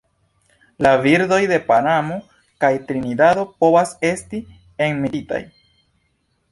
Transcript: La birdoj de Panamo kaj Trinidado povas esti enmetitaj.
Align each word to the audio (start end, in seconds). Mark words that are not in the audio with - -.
La 0.85 0.93
birdoj 1.03 1.39
de 1.51 1.59
Panamo 1.67 2.17
kaj 2.65 2.73
Trinidado 2.89 3.47
povas 3.61 3.95
esti 4.13 4.43
enmetitaj. 4.91 5.45